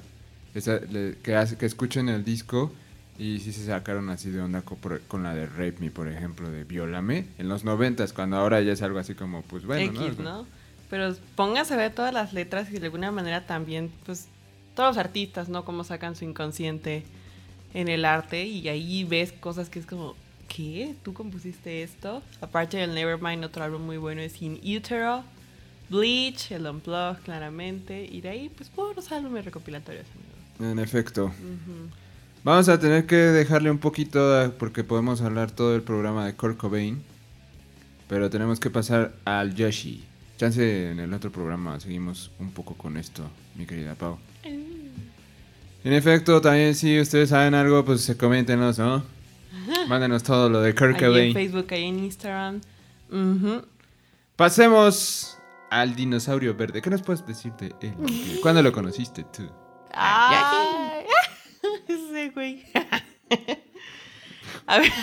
esa- 0.54 0.78
le- 0.90 1.16
que, 1.22 1.34
hace, 1.34 1.56
que 1.56 1.66
escuchen 1.66 2.08
el 2.08 2.24
disco 2.24 2.72
y 3.20 3.38
sí 3.38 3.52
se 3.52 3.66
sacaron 3.66 4.08
así 4.08 4.30
de 4.30 4.40
onda 4.40 4.62
con, 4.62 5.22
la 5.22 5.34
de 5.34 5.44
Rape 5.44 5.76
Me, 5.78 5.90
por 5.90 6.08
ejemplo, 6.08 6.50
de 6.50 6.64
Viólame, 6.64 7.26
en 7.36 7.50
los 7.50 7.64
noventas, 7.64 8.14
cuando 8.14 8.38
ahora 8.38 8.62
ya 8.62 8.72
es 8.72 8.80
algo 8.80 8.98
así 8.98 9.14
como, 9.14 9.42
pues 9.42 9.66
bueno, 9.66 9.92
X, 10.02 10.18
¿no? 10.18 10.24
¿no? 10.24 10.46
Pero 10.88 11.14
póngase 11.36 11.74
a 11.74 11.76
ver 11.76 11.92
todas 11.92 12.14
las 12.14 12.32
letras 12.32 12.72
y 12.72 12.78
de 12.78 12.86
alguna 12.86 13.12
manera 13.12 13.46
también, 13.46 13.92
pues, 14.06 14.26
todos 14.74 14.96
los 14.96 14.96
artistas, 14.96 15.50
¿no? 15.50 15.66
Cómo 15.66 15.84
sacan 15.84 16.16
su 16.16 16.24
inconsciente 16.24 17.04
en 17.74 17.88
el 17.88 18.06
arte 18.06 18.46
y 18.46 18.66
ahí 18.68 19.04
ves 19.04 19.32
cosas 19.32 19.68
que 19.68 19.80
es 19.80 19.86
como, 19.86 20.16
¿qué? 20.48 20.94
¿Tú 21.02 21.12
compusiste 21.12 21.82
esto? 21.82 22.22
Aparte 22.40 22.78
del 22.78 22.94
Nevermind, 22.94 23.44
otro 23.44 23.62
álbum 23.62 23.82
muy 23.82 23.98
bueno 23.98 24.22
es 24.22 24.40
In 24.40 24.58
Utero, 24.64 25.24
Bleach, 25.90 26.52
el 26.52 26.66
Unplugged, 26.66 27.22
claramente, 27.22 28.02
y 28.02 28.22
de 28.22 28.30
ahí, 28.30 28.48
pues, 28.48 28.70
puros 28.70 29.12
álbumes 29.12 29.44
recopilatorios, 29.44 30.06
amigos. 30.14 30.72
En 30.72 30.78
efecto. 30.78 31.26
Ujú. 31.26 31.90
Vamos 32.42 32.68
a 32.68 32.78
tener 32.80 33.06
que 33.06 33.16
dejarle 33.16 33.70
un 33.70 33.78
poquito 33.78 34.34
a- 34.34 34.50
porque 34.50 34.82
podemos 34.82 35.20
hablar 35.20 35.50
todo 35.50 35.74
el 35.74 35.82
programa 35.82 36.24
de 36.26 36.34
Kurt 36.34 36.56
Cobain, 36.56 37.02
pero 38.08 38.30
tenemos 38.30 38.58
que 38.60 38.70
pasar 38.70 39.12
al 39.24 39.54
Yoshi. 39.54 40.04
Chance 40.38 40.90
en 40.92 41.00
el 41.00 41.12
otro 41.12 41.30
programa 41.30 41.78
seguimos 41.80 42.30
un 42.38 42.50
poco 42.52 42.74
con 42.74 42.96
esto, 42.96 43.28
mi 43.56 43.66
querida 43.66 43.94
Pau. 43.94 44.18
En 44.42 45.92
efecto, 45.92 46.40
también 46.40 46.74
si 46.74 46.98
ustedes 46.98 47.28
saben 47.30 47.54
algo, 47.54 47.84
pues 47.84 48.14
coméntenos, 48.18 48.78
¿no? 48.78 49.02
Mándenos 49.88 50.22
todo 50.22 50.48
lo 50.48 50.60
de 50.62 50.74
Kurt 50.74 50.94
Ahí 50.96 51.04
en 51.04 51.10
Cobain. 51.10 51.32
Facebook, 51.34 51.66
ahí 51.70 51.84
en 51.84 51.98
Instagram. 52.04 52.60
Pasemos 54.36 55.36
al 55.70 55.94
dinosaurio 55.94 56.54
verde. 56.54 56.80
¿Qué 56.80 56.88
nos 56.90 57.02
puedes 57.02 57.26
decir 57.26 57.52
de 57.54 57.74
él? 57.82 57.94
¿Cuándo 58.42 58.62
lo 58.62 58.72
conociste 58.72 59.24
tú? 59.24 59.48
Ay, 59.92 61.04
ese 61.88 62.30
güey. 62.30 62.64
A 64.70 64.78
ver. 64.78 64.92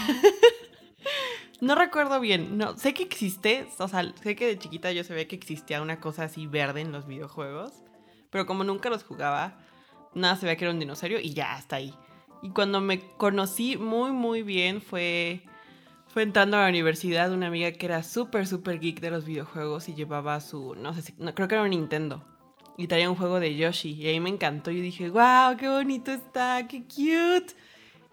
No 1.59 1.73
recuerdo 1.73 2.19
bien. 2.19 2.59
No, 2.59 2.77
sé 2.77 2.93
que 2.93 3.01
existe. 3.01 3.67
O 3.79 3.87
sea, 3.87 4.13
sé 4.21 4.35
que 4.35 4.45
de 4.45 4.59
chiquita 4.59 4.91
yo 4.91 5.03
sabía 5.03 5.27
que 5.27 5.35
existía 5.35 5.81
una 5.81 5.99
cosa 5.99 6.25
así 6.25 6.45
verde 6.45 6.81
en 6.81 6.91
los 6.91 7.07
videojuegos. 7.07 7.73
Pero 8.29 8.45
como 8.45 8.63
nunca 8.63 8.91
los 8.91 9.03
jugaba, 9.03 9.57
nada 10.13 10.35
sabía 10.35 10.55
que 10.55 10.65
era 10.65 10.71
un 10.71 10.79
dinosaurio 10.79 11.19
y 11.19 11.33
ya, 11.33 11.55
hasta 11.55 11.77
ahí. 11.77 11.95
Y 12.43 12.51
cuando 12.51 12.79
me 12.79 12.99
conocí 13.17 13.75
muy, 13.75 14.11
muy 14.11 14.43
bien 14.43 14.81
fue. 14.81 15.41
Fue 16.09 16.21
entrando 16.21 16.57
a 16.57 16.61
la 16.61 16.69
universidad 16.69 17.31
una 17.31 17.47
amiga 17.47 17.71
que 17.71 17.87
era 17.87 18.03
súper, 18.03 18.45
súper 18.45 18.79
geek 18.79 19.01
de 19.01 19.09
los 19.09 19.25
videojuegos 19.25 19.89
y 19.89 19.95
llevaba 19.95 20.39
su. 20.41 20.75
No 20.75 20.93
sé 20.93 21.01
si. 21.01 21.15
No, 21.17 21.33
creo 21.33 21.47
que 21.47 21.55
era 21.55 21.63
un 21.63 21.71
Nintendo. 21.71 22.23
Y 22.77 22.85
traía 22.85 23.09
un 23.09 23.15
juego 23.15 23.39
de 23.39 23.55
Yoshi. 23.55 23.93
Y 23.93 24.07
ahí 24.07 24.19
me 24.19 24.29
encantó. 24.29 24.69
Y 24.69 24.79
dije, 24.79 25.09
wow, 25.09 25.57
qué 25.57 25.67
bonito 25.67 26.11
está, 26.11 26.67
qué 26.67 26.83
cute. 26.83 27.55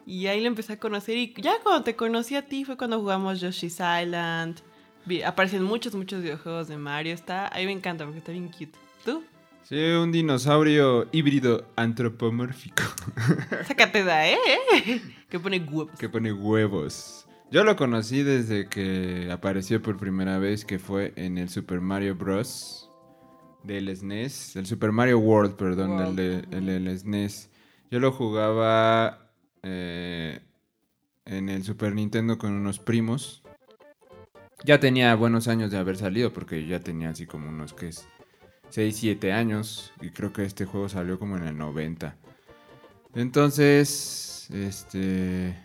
Y 0.07 0.27
ahí 0.27 0.41
lo 0.41 0.49
empecé 0.49 0.75
a 0.75 0.79
conocer. 0.79 1.17
Y 1.17 1.35
ya 1.41 1.55
cuando 1.63 1.83
te 1.85 1.97
conocí 1.97 2.37
a 2.37 2.47
ti 2.47 2.65
fue 2.65 2.77
cuando 2.77 3.01
jugamos 3.01 3.41
Yoshi's 3.41 3.75
Island. 3.81 4.61
Aparecen 5.25 5.63
muchos, 5.63 5.95
muchos 5.95 6.23
videojuegos 6.23 6.69
de 6.69 6.77
Mario. 6.77 7.15
Está, 7.15 7.55
ahí 7.55 7.67
me 7.67 7.73
encanta 7.73 8.05
porque 8.05 8.19
está 8.19 8.33
bien 8.33 8.49
cute. 8.49 8.73
¿Tú? 9.05 9.23
Sí, 9.65 9.77
un 9.77 10.13
dinosaurio 10.13 11.09
híbrido 11.11 11.67
antropomórfico 11.77 12.83
Sácate 13.67 14.05
de 14.05 14.13
ahí, 14.13 14.35
¿eh? 14.87 15.01
Que 15.31 15.41
pone 15.41 15.59
huevos. 15.59 15.99
que 15.99 16.09
pone 16.11 16.33
huevos. 16.33 17.27
Yo 17.51 17.65
lo 17.65 17.75
conocí 17.77 18.23
desde 18.23 18.69
que 18.69 19.31
apareció 19.33 19.81
por 19.81 19.97
primera 19.97 20.39
vez, 20.39 20.65
que 20.67 20.79
fue 20.79 21.13
en 21.17 21.39
el 21.39 21.49
Super 21.49 21.81
Mario 21.81 22.15
Bros. 22.15 22.91
del 23.63 23.95
SNES, 23.95 24.57
el 24.57 24.67
Super 24.67 24.93
Mario 24.93 25.19
World, 25.19 25.55
perdón, 25.57 25.93
World, 25.93 26.17
de- 26.19 26.45
el 26.57 26.67
del 26.67 26.99
SNES. 26.99 27.51
Yo 27.91 28.01
lo 28.01 28.13
jugaba 28.13 29.24
eh, 29.65 30.41
en 31.25 31.49
el 31.49 31.65
Super 31.65 31.95
Nintendo 31.95 32.39
con 32.39 32.53
unos 32.53 32.79
primos. 32.79 33.43
Ya 34.63 34.79
tenía 34.79 35.15
buenos 35.15 35.49
años 35.49 35.71
de 35.71 35.79
haber 35.79 35.97
salido 35.97 36.33
porque 36.33 36.67
ya 36.67 36.81
tenía 36.81 37.11
así 37.11 37.27
como 37.27 37.49
unos 37.49 37.73
que 37.73 37.89
es 37.89 38.07
6, 38.71 38.97
7 38.97 39.33
años. 39.33 39.93
Y 40.01 40.11
creo 40.11 40.33
que 40.33 40.45
este 40.45 40.67
juego 40.67 40.89
salió 40.89 41.19
como 41.19 41.37
en 41.37 41.47
el 41.47 41.57
90. 41.57 42.17
Entonces, 43.15 44.49
este... 44.53 45.57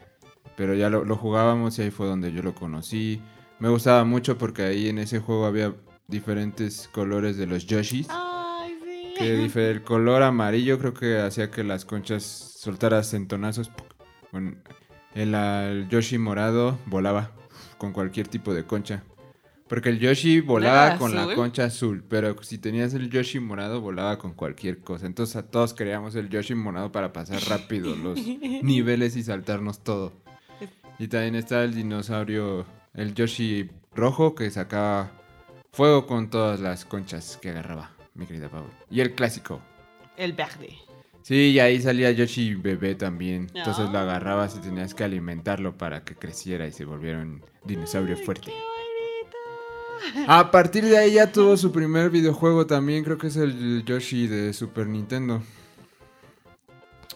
Pero 0.56 0.74
ya 0.76 0.90
lo, 0.90 1.06
lo 1.06 1.16
jugábamos 1.16 1.78
y 1.80 1.84
ahí 1.84 1.92
fue 1.92 2.08
donde 2.08 2.34
yo 2.34 2.42
lo 2.42 2.56
conocí. 2.56 3.22
Me 3.60 3.70
gustaba 3.70 4.04
mucho 4.06 4.38
porque 4.38 4.64
ahí 4.64 4.90
en 4.90 4.98
ese 4.98 5.20
juego 5.20 5.46
había 5.46 5.74
diferentes 6.08 6.90
colores 6.90 7.38
de 7.38 7.48
los 7.48 7.66
Yoshis. 7.66 8.08
Que 9.20 9.70
el 9.70 9.84
color 9.84 10.24
amarillo 10.24 10.80
creo 10.80 10.94
que 10.94 11.20
hacía 11.20 11.52
que 11.52 11.64
las 11.64 11.86
conchas 11.86 12.24
soltaras 12.24 13.12
centonazos. 13.12 13.70
Bueno, 14.32 14.56
el, 15.14 15.36
el 15.36 15.90
Yoshi 15.90 16.18
morado 16.18 16.80
volaba 16.86 17.32
con 17.78 17.94
cualquier 17.94 18.28
tipo 18.28 18.54
de 18.54 18.66
concha. 18.66 19.04
Porque 19.68 19.90
el 19.90 20.00
Yoshi 20.00 20.40
volaba 20.40 20.88
¿Era 20.88 20.98
con 20.98 21.14
la 21.14 21.36
concha 21.36 21.66
azul, 21.66 22.04
pero 22.10 22.42
si 22.42 22.58
tenías 22.58 22.96
el 22.96 23.12
Yoshi 23.12 23.40
morado 23.40 23.82
volaba 23.82 24.18
con 24.18 24.34
cualquier 24.34 24.80
cosa. 24.80 25.06
Entonces 25.06 25.36
a 25.36 25.44
todos 25.44 25.76
queríamos 25.76 26.16
el 26.16 26.30
Yoshi 26.30 26.56
morado 26.56 26.92
para 26.92 27.14
pasar 27.14 27.40
rápido 27.48 27.96
los 27.96 28.20
niveles 28.64 29.16
y 29.16 29.22
saltarnos 29.22 29.84
todo. 29.84 30.14
Y 30.98 31.08
también 31.08 31.36
está 31.36 31.64
el 31.64 31.76
dinosaurio, 31.76 32.66
el 32.96 33.14
Yoshi 33.14 33.70
rojo 33.94 34.34
que 34.34 34.50
sacaba 34.50 35.12
fuego 35.72 36.08
con 36.08 36.32
todas 36.32 36.60
las 36.60 36.84
conchas 36.84 37.38
que 37.40 37.50
agarraba, 37.50 37.92
mi 38.20 38.26
querida 38.28 38.50
Pau. 38.50 38.66
Y 38.92 39.00
el 39.02 39.14
clásico. 39.16 39.62
El 40.18 40.34
verde. 40.34 40.76
Sí, 41.22 41.52
y 41.52 41.60
ahí 41.60 41.82
salía 41.82 42.12
Yoshi 42.12 42.56
bebé 42.56 42.96
también. 42.96 43.48
Entonces 43.54 43.90
lo 43.90 43.98
Ah. 44.00 44.02
agarrabas 44.04 44.56
y 44.58 44.60
tenías 44.60 44.94
que 44.94 45.04
alimentarlo 45.04 45.78
para 45.78 46.04
que 46.04 46.16
creciera 46.16 46.68
y 46.68 46.72
se 46.72 46.86
volviera 46.86 47.20
un 47.20 47.42
dinosaurio 47.66 48.16
Ay, 48.18 48.24
fuerte. 48.26 48.52
qué. 48.52 50.24
A 50.28 50.50
partir 50.50 50.86
de 50.86 50.98
ahí 50.98 51.14
ya 51.14 51.32
tuvo 51.32 51.56
su 51.58 51.72
primer 51.72 52.10
videojuego 52.10 52.66
también, 52.66 53.04
creo 53.04 53.18
que 53.18 53.28
es 53.28 53.36
el 53.36 53.84
Yoshi 53.86 54.28
de 54.28 54.54
Super 54.54 54.88
Nintendo. 54.88 55.42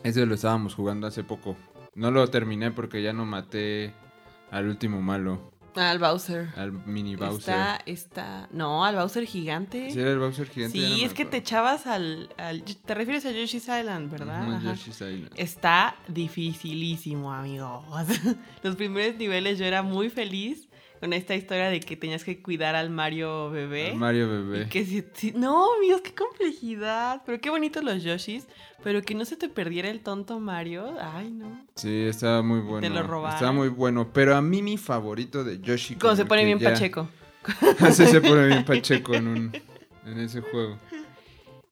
Ese 0.04 0.26
lo 0.26 0.36
estábamos 0.36 0.76
jugando 0.76 1.08
hace 1.08 1.24
poco. 1.24 1.56
No 1.96 2.12
lo 2.12 2.28
terminé 2.30 2.72
porque 2.72 3.02
ya 3.02 3.14
no 3.14 3.26
maté 3.26 3.94
al 4.52 4.68
último 4.68 5.02
malo, 5.02 5.53
Al 5.76 6.00
Bowser. 6.00 6.50
al 6.56 6.72
mini 6.72 7.16
Bowser. 7.16 7.40
Está, 7.56 7.82
está. 7.86 8.50
No, 8.52 8.86
al 8.86 8.96
Bowser 8.96 9.26
gigante. 9.26 9.90
¿Sí 9.92 10.00
era 10.00 10.12
el 10.12 10.20
Bowser 10.20 10.48
gigante? 10.48 10.78
No 10.80 10.96
Sí, 10.96 11.04
es 11.04 11.14
que 11.14 11.26
te 11.26 11.38
echabas 11.38 11.88
al, 11.88 12.30
al- 12.38 12.64
Te 12.64 12.94
refieres 12.94 13.26
a 13.26 13.32
Yoshi's 13.32 13.64
Island, 13.68 14.12
¿verdad? 14.12 14.44
Ujú, 14.48 14.52
Ajá. 14.58 14.72
Yoshi's 14.74 14.96
Island. 15.02 15.32
Está 15.36 15.96
dificilísimo, 16.08 17.32
amigos. 17.34 17.84
Los 18.64 18.76
primeros 18.76 19.18
niveles 19.18 19.58
yo 19.60 19.66
era 19.66 19.82
muy 19.82 20.10
feliz 20.10 20.68
con 21.04 21.12
esta 21.12 21.36
historia 21.36 21.68
de 21.70 21.82
que 21.82 21.98
tenías 21.98 22.24
que 22.24 22.42
cuidar 22.42 22.76
al 22.76 22.90
Mario 22.90 23.50
bebé. 23.50 23.90
El 23.92 23.98
Mario 23.98 24.24
Y 24.24 24.28
bebé. 24.30 24.70
que 24.70 24.86
si, 24.86 25.04
si- 25.14 25.34
no, 25.34 25.76
amigos, 25.76 26.00
qué 26.00 26.16
complejidad. 26.16 27.24
Pero 27.26 27.42
qué 27.42 27.50
bonitos 27.50 27.84
los 27.84 28.02
Yoshis. 28.04 28.48
Pero 28.86 29.02
que 29.02 29.14
no 29.14 29.26
se 29.26 29.36
te 29.36 29.50
perdiera 29.50 29.90
el 29.90 30.00
tonto 30.00 30.40
Mario. 30.40 30.96
Ay, 31.02 31.30
no. 31.32 31.66
Sí, 31.76 32.04
estaba 32.04 32.42
muy 32.42 32.62
bueno. 32.62 32.88
lo 32.88 33.04
robaron. 33.04 33.36
Estaba 33.36 33.52
muy 33.52 33.68
bueno. 33.68 34.14
Pero 34.14 34.34
a 34.38 34.42
mí 34.42 34.62
mi 34.62 34.78
favorito 34.78 35.44
de 35.44 35.60
Yoshi. 35.60 35.96
Cuando 35.96 36.16
se 36.16 36.26
pone 36.26 36.46
bien 36.46 36.58
ya- 36.60 36.72
pacheco. 36.72 37.10
Así 37.82 38.06
se 38.08 38.22
pone 38.22 38.48
bien 38.48 38.64
pacheco 38.64 39.14
en, 39.14 39.28
un, 39.28 39.52
en 40.06 40.20
ese 40.20 40.40
juego. 40.40 40.78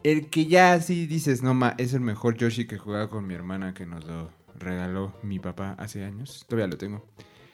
El 0.03 0.29
que 0.29 0.45
ya 0.47 0.73
así 0.73 1.05
dices, 1.07 1.41
no 1.41 1.53
ma, 1.53 1.73
es 1.77 1.93
el 1.93 2.01
mejor 2.01 2.35
Yoshi 2.35 2.67
que 2.67 2.77
jugaba 2.77 3.07
con 3.09 3.25
mi 3.25 3.33
hermana 3.33 3.73
que 3.73 3.85
nos 3.85 4.03
lo 4.03 4.29
regaló 4.59 5.13
mi 5.23 5.39
papá 5.39 5.75
hace 5.79 6.03
años. 6.03 6.43
Todavía 6.49 6.67
lo 6.67 6.77
tengo. 6.77 7.05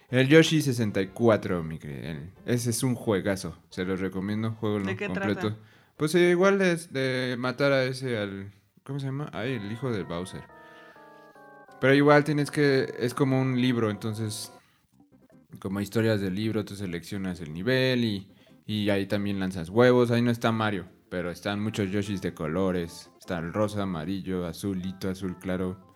El 0.09 0.27
Yoshi 0.29 0.61
64, 0.61 1.63
mi 1.63 1.79
querida. 1.79 2.11
el- 2.11 2.31
Ese 2.45 2.69
es 2.69 2.83
un 2.83 2.95
juegazo. 2.95 3.57
Se 3.69 3.83
los 3.83 3.99
recomiendo. 3.99 4.51
Juego 4.51 4.79
¿De 4.79 4.95
qué 4.95 5.07
completo. 5.07 5.39
trata? 5.41 5.57
Pues 5.97 6.15
eh, 6.15 6.29
igual 6.29 6.61
es 6.61 6.93
de 6.93 7.35
matar 7.37 7.71
a 7.73 7.83
ese 7.83 8.17
al. 8.17 8.51
¿Cómo 8.83 8.99
se 8.99 9.07
llama? 9.07 9.29
Ay, 9.33 9.53
el 9.53 9.71
hijo 9.71 9.91
del 9.91 10.05
Bowser. 10.05 10.43
Pero 11.81 11.93
igual 11.93 12.23
tienes 12.23 12.51
que. 12.51 12.93
Es 12.99 13.13
como 13.13 13.41
un 13.41 13.59
libro, 13.59 13.89
entonces. 13.89 14.51
Como 15.59 15.81
historias 15.81 16.21
del 16.21 16.35
libro, 16.35 16.63
tú 16.65 16.75
seleccionas 16.75 17.39
el 17.41 17.51
nivel 17.53 18.03
y, 18.05 18.27
y 18.65 18.89
ahí 18.89 19.07
también 19.07 19.39
lanzas 19.39 19.69
huevos. 19.69 20.11
Ahí 20.11 20.21
no 20.21 20.29
está 20.31 20.51
Mario, 20.51 20.85
pero 21.09 21.31
están 21.31 21.59
muchos 21.61 21.89
Yoshis 21.89 22.21
de 22.21 22.33
colores. 22.33 23.09
Está 23.19 23.39
el 23.39 23.51
rosa, 23.53 23.83
amarillo, 23.83 24.45
azulito, 24.45 25.09
azul 25.09 25.37
claro. 25.39 25.86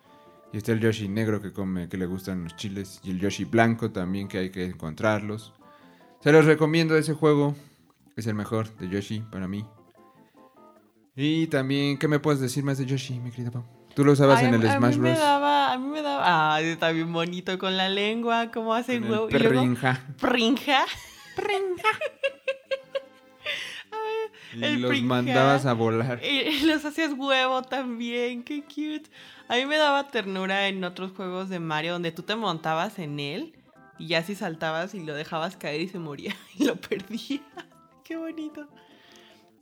Y 0.53 0.57
está 0.57 0.73
el 0.73 0.79
Yoshi 0.79 1.07
negro 1.07 1.41
que 1.41 1.53
come, 1.53 1.87
que 1.87 1.97
le 1.97 2.05
gustan 2.05 2.43
los 2.43 2.55
chiles. 2.55 2.99
Y 3.03 3.11
el 3.11 3.19
Yoshi 3.19 3.45
blanco 3.45 3.91
también, 3.91 4.27
que 4.27 4.37
hay 4.37 4.49
que 4.49 4.65
encontrarlos. 4.65 5.53
Se 6.19 6.31
los 6.31 6.45
recomiendo 6.45 6.97
ese 6.97 7.13
juego. 7.13 7.55
Es 8.15 8.27
el 8.27 8.35
mejor 8.35 8.75
de 8.77 8.89
Yoshi 8.89 9.21
para 9.31 9.47
mí. 9.47 9.65
Y 11.15 11.47
también, 11.47 11.97
¿qué 11.97 12.07
me 12.07 12.19
puedes 12.19 12.41
decir 12.41 12.63
más 12.63 12.77
de 12.77 12.85
Yoshi, 12.85 13.19
mi 13.19 13.31
querida 13.31 13.51
Pau? 13.51 13.63
Tú 13.95 14.05
lo 14.05 14.13
usabas 14.13 14.39
Ay, 14.39 14.47
en 14.47 14.53
el 14.55 14.67
a 14.67 14.77
Smash 14.77 14.95
mí 14.95 15.01
me 15.01 15.11
daba, 15.11 15.73
a 15.73 15.77
mí 15.77 15.87
me 15.87 16.01
daba, 16.01 16.55
ay, 16.55 16.67
está 16.67 16.91
bien 16.91 17.11
bonito 17.11 17.57
con 17.59 17.75
la 17.75 17.89
lengua, 17.89 18.49
cómo 18.51 18.73
hace 18.73 18.99
huevo. 18.99 19.27
Perrinja. 19.27 20.01
prinja. 20.19 20.85
Prinja. 21.35 21.89
Y 24.55 24.63
el 24.63 24.81
los 24.81 25.01
mandabas 25.01 25.65
a 25.65 25.73
volar. 25.73 26.21
Y 26.23 26.61
los 26.65 26.83
hacías 26.85 27.13
huevo 27.13 27.61
también, 27.61 28.43
qué 28.43 28.63
cute. 28.63 29.09
A 29.47 29.55
mí 29.55 29.65
me 29.65 29.77
daba 29.77 30.07
ternura 30.07 30.67
en 30.67 30.83
otros 30.83 31.11
juegos 31.11 31.49
de 31.49 31.59
Mario 31.59 31.93
donde 31.93 32.11
tú 32.11 32.23
te 32.23 32.35
montabas 32.35 32.99
en 32.99 33.19
él 33.19 33.53
y 33.97 34.07
ya 34.07 34.23
si 34.23 34.35
saltabas 34.35 34.93
y 34.95 35.03
lo 35.03 35.13
dejabas 35.13 35.57
caer 35.57 35.81
y 35.81 35.87
se 35.87 35.99
moría 35.99 36.35
y 36.57 36.65
lo 36.65 36.75
perdías. 36.75 37.41
Qué 38.03 38.15
bonito. 38.17 38.67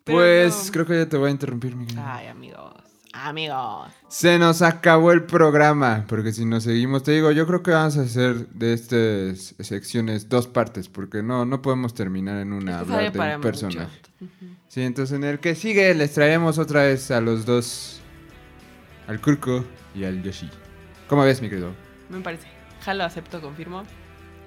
Pero 0.04 0.18
Pues 0.18 0.66
no. 0.68 0.72
Creo 0.72 0.86
que 0.86 0.98
ya 0.98 1.10
te 1.10 1.18
voy 1.18 1.30
a 1.30 1.32
interrumpir, 1.32 1.76
mi 1.76 1.86
querida. 1.86 2.16
Ay, 2.16 2.28
amigos. 2.28 2.89
Amigos. 3.14 3.92
Se 4.08 4.38
nos 4.38 4.62
acabó 4.62 5.12
el 5.12 5.24
programa, 5.24 6.06
porque 6.08 6.32
si 6.32 6.46
nos 6.46 6.64
seguimos, 6.64 7.04
te 7.04 7.12
digo, 7.12 7.32
yo 7.32 7.48
creo 7.48 7.64
que 7.64 7.72
vamos 7.72 7.98
a 7.98 8.02
hacer 8.02 8.48
de 8.50 8.74
estas 8.74 9.56
secciones 9.60 10.30
dos 10.30 10.48
partes, 10.48 10.90
porque 10.90 11.24
no, 11.24 11.46
no 11.46 11.62
podemos 11.62 11.94
terminar 11.94 12.40
en 12.40 12.54
una 12.54 12.82
Esto 12.82 12.94
hablar 12.94 13.40
de 13.42 13.66
un. 13.66 13.88
Sí, 14.68 14.82
entonces 14.82 15.16
en 15.16 15.24
el 15.24 15.40
que 15.40 15.56
sigue 15.56 15.94
les 15.96 16.14
traemos 16.14 16.60
otra 16.60 16.84
vez 16.84 17.10
a 17.10 17.20
los 17.22 17.46
dos, 17.46 18.00
al 19.08 19.20
Kurko 19.20 19.66
y 19.96 20.04
al 20.04 20.22
Yoshi. 20.22 20.50
¿Cómo 21.08 21.24
ves, 21.24 21.42
mi 21.42 21.50
querido? 21.50 21.74
Me 22.10 22.20
parece. 22.20 22.48
Jalo, 22.84 23.04
acepto, 23.04 23.42
confirmo. 23.42 23.84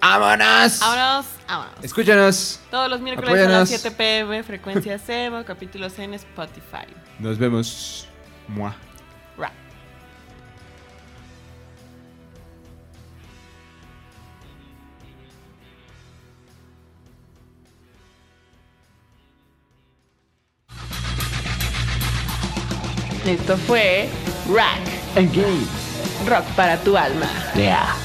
¡Vámonos! 0.01 0.81
Vámonos, 0.81 1.27
vámonos. 1.49 1.75
Escúchanos. 1.83 2.61
Todos 2.71 2.89
los 2.89 3.01
miércoles 3.01 3.31
a 3.31 3.33
Apóyanos. 3.33 3.71
las 3.71 3.81
7 3.81 3.97
pm, 3.97 4.43
frecuencia 4.43 4.99
SEMO, 4.99 5.45
capítulos 5.45 5.99
en 5.99 6.15
Spotify. 6.15 6.87
Nos 7.19 7.39
vemos. 7.39 8.09
Ra. 8.49 9.51
Esto 23.25 23.57
fue 23.57 24.09
Rack. 24.53 24.81
Engage. 25.17 25.67
Rock 26.29 26.45
para 26.57 26.77
tu 26.79 26.97
alma. 26.97 27.27
Yeah. 27.55 28.02